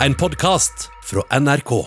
[0.00, 1.86] En podkast fra NRK.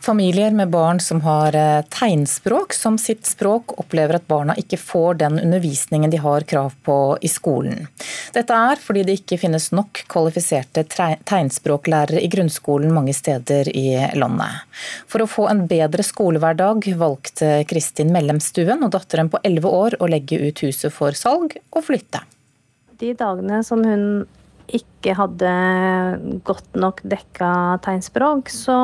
[0.00, 5.18] Familier med barn som har eh, tegnspråk som sitt språk, opplever at barna ikke får
[5.20, 7.90] den undervisningen de har krav på i skolen.
[8.32, 14.64] Dette er fordi det ikke finnes nok kvalifiserte tegnspråklærere i grunnskolen mange steder i landet.
[15.04, 20.08] For å få en bedre skolehverdag valgte Kristin Mellemstuen og datteren på 11 år å
[20.08, 22.24] legge ut huset for salg og flytte.
[22.96, 24.24] De dagene som hun
[24.76, 25.50] ikke hadde
[26.46, 27.50] godt nok dekka
[27.84, 28.78] tegnspråk, så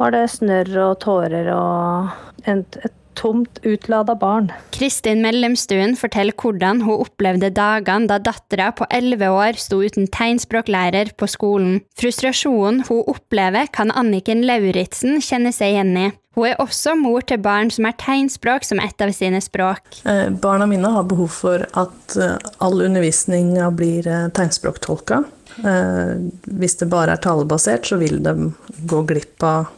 [0.00, 2.12] var det snørr og tårer og
[2.50, 4.50] et, et tomt, utlada barn.
[4.74, 11.14] Kristin Mellemstuen forteller hvordan hun opplevde dagene da dattera på elleve år sto uten tegnspråklærer
[11.18, 11.80] på skolen.
[12.00, 16.10] Frustrasjonen hun opplever, kan Anniken Lauritzen kjenne seg igjen i.
[16.34, 20.00] Hun er også mor til barn som har tegnspråk som et av sine språk.
[20.02, 25.22] Eh, barna mine har behov for at eh, all undervisning blir eh, tegnspråktolka.
[25.54, 28.48] Hvis det bare er talebasert, så vil de
[28.90, 29.68] gå glipp av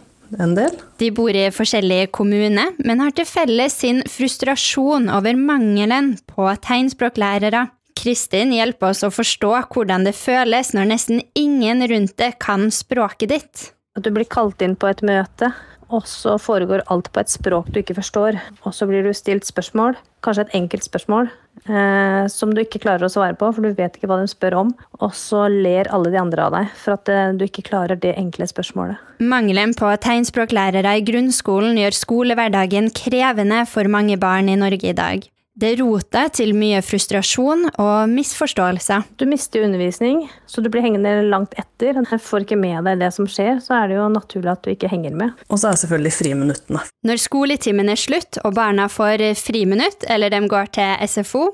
[0.41, 0.73] en del.
[0.97, 7.67] De bor i forskjellige kommuner, men har til felles sin frustrasjon over mangelen på tegnspråklærere.
[7.97, 13.33] Kristin hjelper oss å forstå hvordan det føles når nesten ingen rundt deg kan språket
[13.33, 13.71] ditt.
[13.97, 15.53] At du blir kalt inn på et møte,
[15.95, 18.39] og så foregår alt på et språk du ikke forstår.
[18.67, 19.95] Og så blir du stilt spørsmål,
[20.27, 21.31] kanskje et enkelt spørsmål,
[21.69, 24.59] eh, som du ikke klarer å svare på, for du vet ikke hva de spør
[24.65, 24.75] om.
[24.99, 28.17] Og så ler alle de andre av deg for at eh, du ikke klarer det
[28.19, 28.99] enkle spørsmålet.
[29.23, 35.31] Mangelen på tegnspråklærere i grunnskolen gjør skolehverdagen krevende for mange barn i Norge i dag.
[35.57, 38.99] Det roter til mye frustrasjon og misforståelse.
[39.17, 41.97] Du mister undervisning, så du blir hengende langt etter.
[41.97, 44.75] Jeg får ikke med deg det som skjer, så er det jo naturlig at du
[44.75, 45.33] ikke henger med.
[45.49, 46.83] Og så er det selvfølgelig friminuttene.
[47.09, 51.47] Når skoletimen er slutt og barna får friminutt, eller de går til SFO,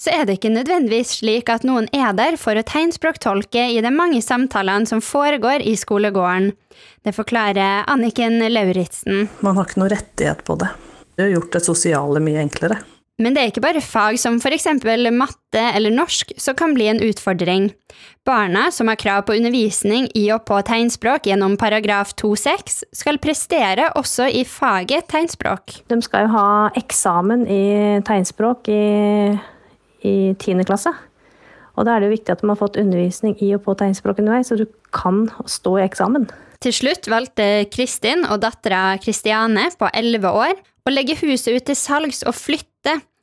[0.00, 3.92] så er det ikke nødvendigvis slik at noen er der for å tegnspråktolke i de
[3.92, 6.54] mange samtalene som foregår i skolegården.
[7.04, 9.28] Det forklarer Anniken Lauritzen.
[9.44, 10.72] Man har ikke noe rettighet på det.
[11.12, 12.80] Det har gjort det sosiale mye enklere.
[13.20, 17.02] Men det er ikke bare fag som eksempel matte eller norsk som kan bli en
[17.04, 17.68] utfordring.
[18.24, 23.90] Barna som har krav på undervisning i og på tegnspråk gjennom paragraf 2-6, skal prestere
[23.98, 25.82] også i faget tegnspråk.
[25.90, 27.64] De skal jo ha eksamen i
[28.06, 28.82] tegnspråk i,
[30.08, 30.64] i 10.
[30.64, 30.94] klasse.
[31.76, 34.20] Og da er det jo viktig at de har fått undervisning i og på tegnspråk
[34.20, 36.28] underveis, så du kan stå i eksamen.
[36.62, 40.52] Til slutt valgte Kristin og dattera Kristiane på 11 år
[40.86, 42.71] å legge huset ut til salgs og flytte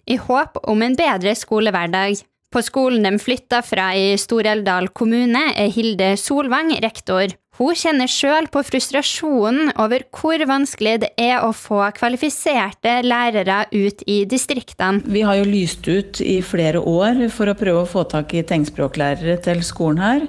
[0.09, 2.23] i håp om en bedre skolehverdag.
[2.49, 7.29] På skolen de flytta fra i Stor-Elvdal kommune, er Hilde Solvang rektor.
[7.59, 14.01] Hun kjenner sjøl på frustrasjonen over hvor vanskelig det er å få kvalifiserte lærere ut
[14.07, 15.03] i distriktene.
[15.03, 18.45] Vi har jo lyst ut i flere år for å prøve å få tak i
[18.47, 20.25] tegnspråklærere til skolen her.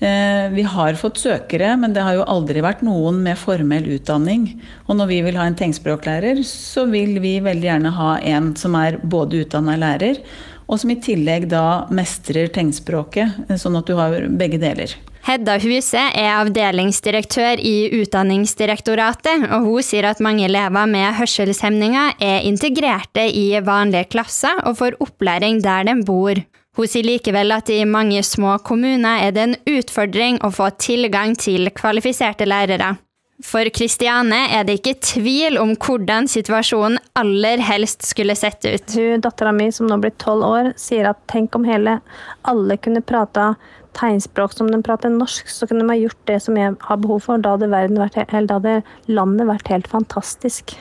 [0.00, 4.48] Eh, vi har fått søkere, men det har jo aldri vært noen med formell utdanning.
[4.88, 8.74] Og når vi vil ha en tegnspråklærer, så vil vi veldig gjerne ha en som
[8.80, 10.20] er både utdanna lærer,
[10.66, 14.96] og som i tillegg da mestrer tegnspråket, eh, sånn at du har begge deler.
[15.24, 22.44] Hedda Huse er avdelingsdirektør i Utdanningsdirektoratet, og hun sier at mange elever med hørselshemninger er
[22.44, 26.42] integrerte i vanlige klasser og får opplæring der de bor.
[26.74, 31.36] Hun sier likevel at i mange små kommuner er det en utfordring å få tilgang
[31.38, 32.96] til kvalifiserte lærere.
[33.42, 38.94] For Kristiane er det ikke tvil om hvordan situasjonen aller helst skulle sett ut.
[39.22, 41.98] Dattera mi som nå blir tolv år, sier at tenk om hele
[42.46, 43.52] alle kunne prata
[43.98, 47.22] tegnspråk som de prater norsk, så kunne de ha gjort det som jeg har behov
[47.26, 47.42] for.
[47.42, 48.76] Da hadde, vært, da hadde
[49.10, 50.76] landet vært helt fantastisk.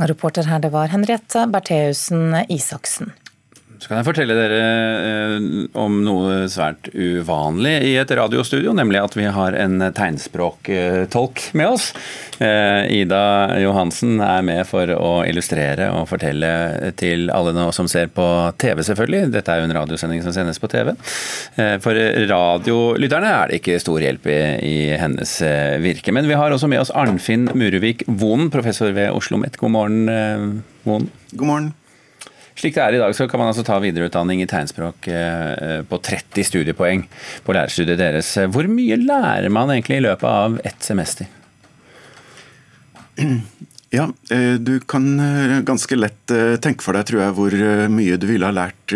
[0.00, 3.12] Reporter her det var Henriette Bertheussen Isaksen.
[3.84, 5.46] Så kan jeg fortelle dere eh,
[5.76, 11.90] om noe svært uvanlig i et radiostudio, nemlig at vi har en tegnspråktolk med oss.
[12.40, 16.48] Eh, Ida Johansen er med for å illustrere og fortelle
[16.96, 18.24] til alle nå som ser på
[18.56, 19.34] TV, selvfølgelig.
[19.36, 20.94] Dette er jo en radiosending som sendes på TV.
[21.60, 22.00] Eh, for
[22.32, 25.36] radiolytterne er det ikke stor hjelp i, hennes
[25.84, 26.16] virke.
[26.16, 29.60] Men vi har også med oss Arnfinn Muruvik Vonen, professor ved Oslo OsloMet.
[29.60, 31.12] God morgen, Vonen.
[31.36, 31.72] God morgen.
[32.54, 35.98] Slik det er i dag, så kan man altså ta videreutdanning i tegnspråk eh, på
[36.06, 37.02] 30 studiepoeng
[37.42, 38.30] på lærerstudiet deres.
[38.54, 41.26] Hvor mye lærer man egentlig i løpet av ett semester?
[43.94, 47.58] Ja, eh, du kan eh, ganske lett tenke for deg, tror jeg, hvor
[47.90, 48.94] mye du ville ha lært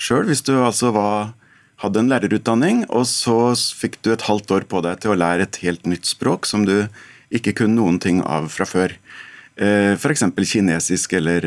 [0.00, 0.26] sjøl.
[0.32, 1.36] Hvis du altså var,
[1.84, 5.44] hadde en lærerutdanning, og så fikk du et halvt år på deg til å lære
[5.44, 6.86] et helt nytt språk som du
[7.32, 8.96] ikke kunne noen ting av fra før.
[9.60, 10.24] F.eks.
[10.48, 11.44] kinesisk eller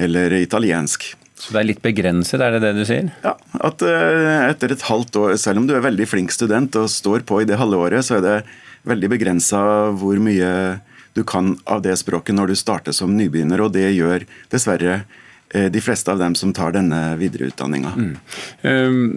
[0.00, 1.16] eller italiensk.
[1.42, 3.08] Så det er litt begrenset, er det det du sier?
[3.24, 3.34] Ja,
[3.66, 7.24] at uh, etter et halvt år, selv om du er veldig flink student og står
[7.26, 8.36] på i det halve året, så er det
[8.86, 9.58] veldig begrensa
[9.98, 10.52] hvor mye
[11.12, 14.22] du kan av det språket når du starter som nybegynner, og det gjør
[14.54, 17.90] dessverre uh, de fleste av dem som tar denne videreutdanninga.
[17.98, 18.14] Mm.
[18.62, 19.10] Um,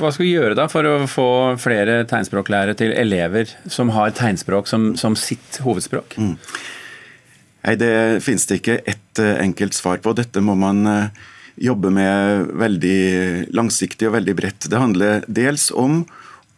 [0.00, 1.30] hva skal vi gjøre da for å få
[1.60, 6.16] flere tegnspråklærere til elever som har tegnspråk som, som sitt hovedspråk?
[6.16, 6.38] Mm.
[7.62, 10.14] Nei, Det finnes det ikke ett eh, enkelt svar på.
[10.16, 11.20] Dette må man eh,
[11.60, 14.68] jobbe med veldig langsiktig og veldig bredt.
[14.70, 16.02] Det handler dels om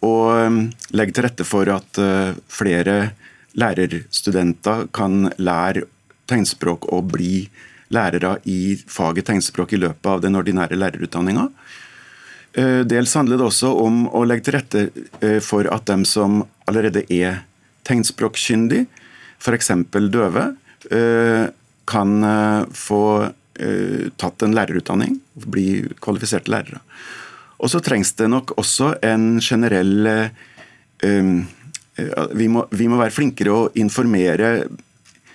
[0.02, 0.60] å eh,
[0.94, 1.98] legge til rette for at
[2.48, 3.12] flere
[3.58, 5.84] lærerstudenter kan lære
[6.30, 7.48] tegnspråk og bli
[7.92, 11.50] lærere i faget tegnspråk i løpet av den ordinære lærerutdanninga.
[12.88, 17.42] Dels handler det også om å legge til rette for at dem som allerede er
[17.88, 18.86] tegnspråkkyndig,
[19.40, 19.70] f.eks.
[19.92, 20.46] døve,
[21.88, 23.02] kan eh, få
[23.60, 25.66] eh, tatt en lærerutdanning, bli
[26.02, 26.82] kvalifiserte lærere.
[27.62, 30.08] Og så trengs det nok også en generell
[32.32, 34.64] vi må, vi må, være flinkere å informere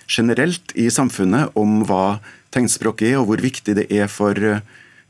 [0.10, 2.18] generelt i samfunnet om hva
[2.52, 4.36] tegnspråk er, og hvor viktig det er for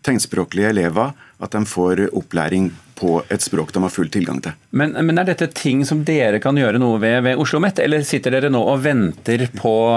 [0.05, 4.51] tegnspråklige elever at de får opplæring på et språk de har full tilgang til.
[4.71, 8.03] Men, men er dette ting som dere kan gjøre noe ved ved Oslo OsloMet, eller
[8.05, 9.93] sitter dere nå og venter på,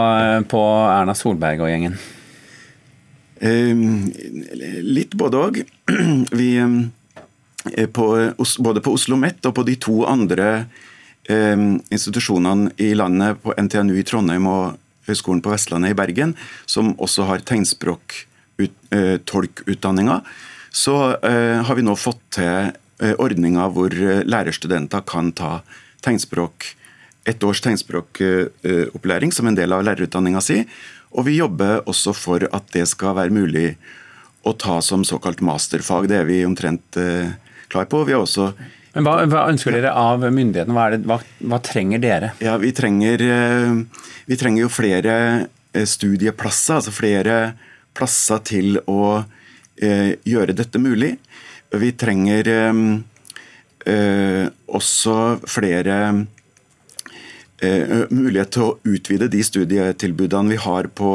[0.48, 1.96] på Erna Solberg og gjengen?
[3.40, 3.74] Eh,
[4.84, 5.62] litt både òg.
[6.40, 6.88] Vi uh,
[7.92, 10.66] på, både på Oslo OsloMet og på de to andre
[11.28, 11.56] eh,
[11.92, 14.76] institusjonene i landet, på NTNU i Trondheim og
[15.08, 20.20] Høgskolen på Vestlandet i Bergen, som også har tegnspråktolkutdanninga,
[20.70, 22.70] så har vi nå fått til
[23.00, 25.62] Eh, ordninger hvor eh, lærerstudenter kan ta
[26.04, 26.66] tegnspråk,
[27.24, 30.58] ett års tegnspråkopplæring som en del av lærerutdanninga si.
[31.16, 33.78] Og vi jobber også for at det skal være mulig
[34.44, 36.10] å ta som såkalt masterfag.
[36.12, 37.32] Det er vi omtrent eh,
[37.72, 38.02] klar på.
[38.04, 38.52] Vi har også
[38.90, 40.74] men hva, hva, ønsker dere av myndighetene?
[40.74, 42.32] Hva, hva, hva, trenger dere?
[42.42, 43.22] Ja, vi trenger,
[44.26, 45.12] vi trenger jo flere
[45.70, 47.36] studieplasser, altså flere
[47.94, 49.22] plasser til å
[49.78, 51.12] gjøre dette mulig.
[51.70, 53.04] Vi trenger ehm,
[53.86, 55.14] eh, også
[55.46, 55.98] flere
[57.62, 61.12] eh, mulighet til å utvide de studietilbudene vi har på,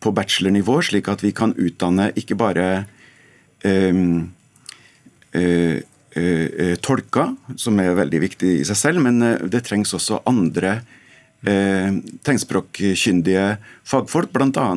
[0.00, 2.68] på bachelornivå, slik at vi kan utdanne ikke bare
[3.60, 3.92] eh,
[5.34, 10.78] eh, tolker, som er veldig viktig i seg selv, men eh, det trengs også andre
[11.50, 13.46] eh, tegnspråkkyndige
[13.86, 14.68] fagfolk, bl.a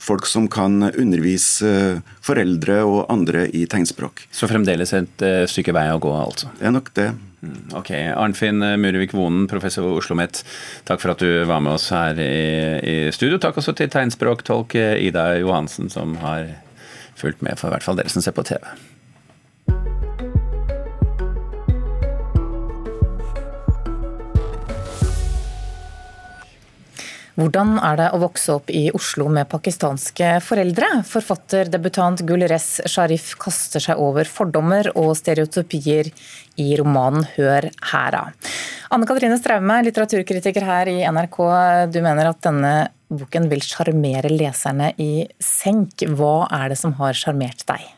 [0.00, 4.22] folk som kan undervise foreldre og andre i tegnspråk.
[4.32, 6.48] Så fremdeles et uh, stykke vei å gå, altså?
[6.56, 7.10] Det er nok det.
[7.44, 7.90] Mm, ok.
[8.16, 10.40] Arnfinn Murevik Vonen, professor ved Oslo OsloMet,
[10.88, 12.32] takk for at du var med oss her i,
[12.80, 13.36] i studio.
[13.40, 16.48] Takk også til tegnspråktolk Ida Johansen, som har
[17.20, 18.64] fulgt med for i hvert fall dere som ser på TV.
[27.40, 30.88] Hvordan er det å vokse opp i Oslo med pakistanske foreldre?
[31.08, 36.10] Forfatterdebutant Gulres Sharif kaster seg over fordommer og stereotypier
[36.60, 38.34] i romanen 'Hør hæra'.
[38.92, 41.38] Anne Katrine Straume, litteraturkritiker her i NRK.
[41.88, 46.04] Du mener at denne boken vil sjarmere leserne i senk.
[46.12, 47.88] Hva er det som har sjarmert deg?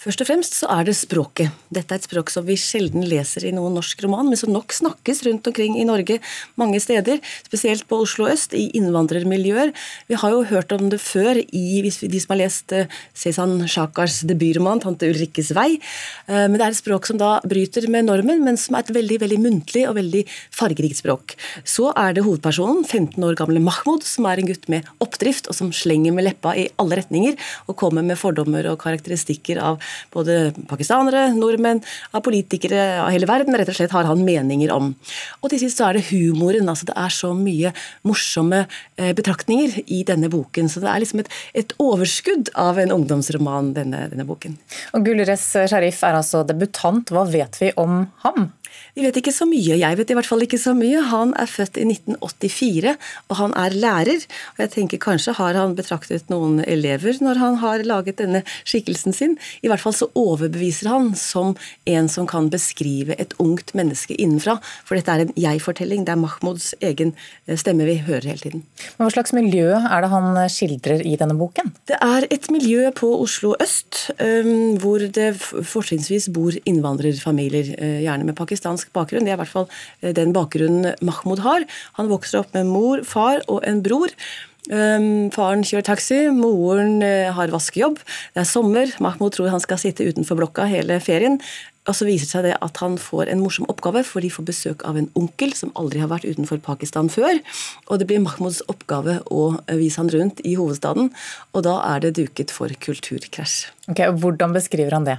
[0.00, 1.52] Først og fremst så er det språket.
[1.68, 4.72] Dette er et språk som vi sjelden leser i noen norsk roman, men som nok
[4.72, 6.14] snakkes rundt omkring i Norge
[6.56, 9.74] mange steder, spesielt på Oslo øst, i innvandrermiljøer.
[10.08, 14.22] Vi har jo hørt om det før i de som har lest eh, Cezan Shakars
[14.24, 15.76] debutroman 'Tante Ulrikkes vei'.
[15.76, 18.94] Eh, men det er et språk som da bryter med normen, men som er et
[18.96, 21.36] veldig veldig muntlig og veldig fargerikt språk.
[21.60, 25.60] Så er det hovedpersonen, 15 år gamle Mahmoud, som er en gutt med oppdrift, og
[25.60, 27.36] som slenger med leppa i alle retninger,
[27.68, 29.76] og kommer med fordommer og karakteristikker av
[30.14, 31.82] både pakistanere, nordmenn,
[32.14, 34.92] av politikere av hele verden rett og slett har han meninger om.
[35.40, 36.68] Og til sist så er det humoren.
[36.68, 37.72] altså Det er så mye
[38.06, 38.64] morsomme
[38.96, 40.70] eh, betraktninger i denne boken.
[40.70, 44.56] Så det er liksom et, et overskudd av en ungdomsroman, denne, denne boken.
[44.94, 47.12] Og Gulres Sharif er altså debutant.
[47.14, 48.50] Hva vet vi om ham?
[48.94, 49.78] Vi vet ikke så mye.
[49.78, 51.02] Jeg vet i hvert fall ikke så mye.
[51.10, 52.94] Han er født i 1984,
[53.30, 54.24] og han er lærer.
[54.54, 59.16] Og jeg tenker kanskje har han betraktet noen elever når han har laget denne skikkelsen
[59.16, 59.36] sin.
[59.62, 61.54] I hvert fall så overbeviser han som
[61.90, 64.58] en som kan beskrive et ungt menneske innenfra.
[64.88, 66.04] For dette er en jeg-fortelling.
[66.06, 67.14] Det er Mahmouds egen
[67.46, 68.64] eh, stemme vi hører hele tiden.
[68.96, 71.72] Men Hva slags miljø er det han skildrer i denne boken?
[71.90, 78.36] Det er et miljø på Oslo øst, um, hvor det fortrinnsvis bor innvandrerfamilier, gjerne med
[78.38, 79.26] pakistansk bakgrunn.
[79.26, 79.68] Det er i hvert fall
[80.02, 81.66] eh, den bakgrunnen Mahmoud har.
[81.98, 84.14] Han vokser opp med mor, far og en bror.
[84.68, 88.00] Um, faren kjører taxi, moren uh, har vaskejobb.
[88.34, 91.38] Det er sommer, Mahmoud tror han skal sitte utenfor blokka hele ferien.
[91.88, 94.46] Og så viser det seg det at han får en morsom oppgave, for de får
[94.50, 97.40] besøk av en onkel som aldri har vært utenfor Pakistan før.
[97.88, 99.46] Og det blir Mahmouds oppgave å
[99.80, 101.08] vise han rundt i hovedstaden,
[101.56, 103.72] og da er det duket for kulturkrasj.
[103.90, 105.18] Ok, Hvordan beskriver han det?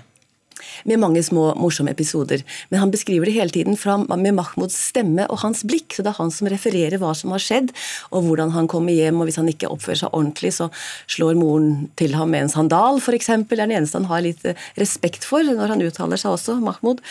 [0.89, 2.43] Med mange små morsomme episoder.
[2.69, 5.95] Men han beskriver det hele tiden fra, med Mahmouds stemme og hans blikk.
[5.95, 7.71] Så det er han som refererer hva som har skjedd,
[8.11, 9.21] og hvordan han kommer hjem.
[9.21, 10.69] Og hvis han ikke oppfører seg ordentlig, så
[11.11, 13.31] slår moren til ham med en sandal, f.eks.
[13.51, 16.57] Det er den eneste han har litt eh, respekt for når han uttaler seg også,
[16.63, 17.01] Mahmoud.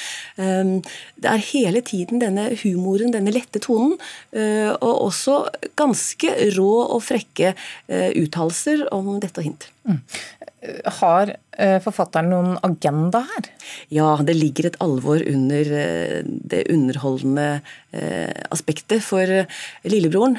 [0.41, 0.79] Ehm,
[1.21, 3.97] det er hele tiden denne humoren, denne lette tonen,
[4.33, 5.43] eh, og også
[5.81, 9.69] ganske rå og frekke eh, uttalelser om dette og hint.
[9.89, 10.01] Mm.
[11.01, 13.49] Har eh, forfatteren noen agenda her?
[13.89, 17.49] Ja, det ligger et alvor under eh, det underholdende
[17.97, 19.01] eh, aspektet.
[19.07, 19.25] For
[19.89, 20.37] lillebroren,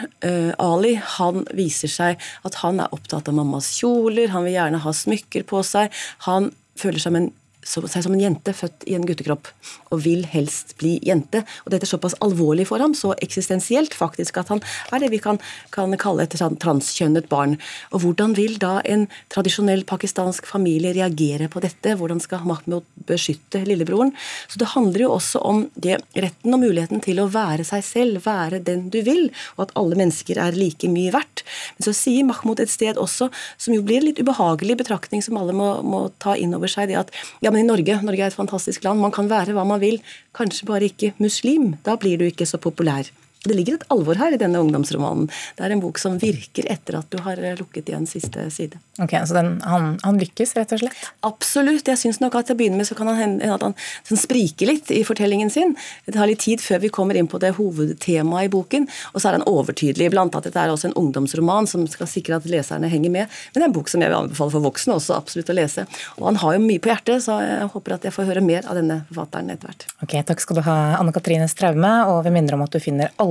[0.62, 4.96] Ali, han viser seg at han er opptatt av mammas kjoler, han vil gjerne ha
[4.96, 5.90] smykker på seg.
[6.30, 7.32] Han føler seg som en
[7.64, 9.50] seg som en jente født i en guttekropp,
[9.94, 11.44] og vil helst bli jente.
[11.66, 15.22] Og dette er såpass alvorlig for ham, så eksistensielt faktisk, at han er det vi
[15.22, 15.40] kan,
[15.74, 17.58] kan kalle et transkjønnet barn.
[17.92, 21.96] Og hvordan vil da en tradisjonell pakistansk familie reagere på dette?
[22.00, 24.14] Hvordan skal Mahmoud beskytte lillebroren?
[24.50, 28.26] Så det handler jo også om det, retten og muligheten til å være seg selv,
[28.26, 31.46] være den du vil, og at alle mennesker er like mye verdt.
[31.78, 33.30] Men så sier Mahmoud et sted også,
[33.62, 36.90] som jo blir en litt ubehagelig betraktning som alle må, må ta inn over seg,
[36.92, 37.14] det at
[37.44, 38.00] ja, men i Norge.
[38.06, 39.02] Norge er et fantastisk land.
[39.02, 40.00] Man kan være hva man vil.
[40.38, 41.76] Kanskje bare ikke muslim.
[41.86, 43.12] Da blir du ikke så populær.
[43.42, 45.26] Det ligger et alvor her i denne ungdomsromanen.
[45.58, 48.78] Det er en bok som virker etter at du har eh, lukket igjen siste side.
[49.02, 51.08] Ok, Så den, han, han, lykkes, rett og slett?
[51.26, 51.88] Absolutt.
[51.90, 53.74] Jeg syns nok at til å begynne med så kan han hende at han
[54.06, 55.74] sånn spriker litt i fortellingen sin.
[56.06, 58.86] Det tar litt tid før vi kommer inn på det hovedtemaet i boken.
[59.16, 62.38] Og så er han overtydelig iblant at dette er også en ungdomsroman som skal sikre
[62.38, 63.40] at leserne henger med.
[63.54, 65.88] Men det er en bok som jeg vil anbefale for voksne også absolutt å lese.
[66.20, 68.70] Og han har jo mye på hjertet, så jeg håper at jeg får høre mer
[68.70, 69.88] av denne forfatteren etter hvert.
[70.06, 73.10] Ok, Takk skal du ha, Anne Katrine Straume, og vi minner om at du finner
[73.22, 73.31] alle